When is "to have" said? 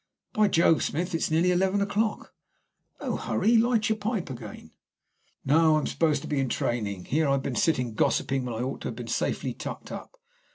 8.81-8.95